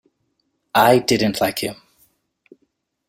[0.73, 1.75] I didn't like him.